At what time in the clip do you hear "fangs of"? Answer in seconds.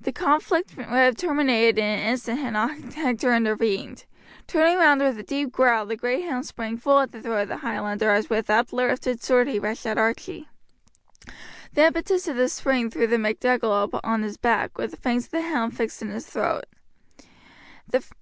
14.96-15.32